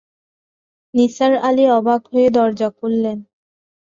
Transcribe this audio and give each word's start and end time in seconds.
নিসার 0.93 1.33
আলি 1.47 1.65
অবাক 1.77 2.01
হয়ে 2.11 2.27
দরজা 2.37 2.67
খুললেন। 2.77 3.17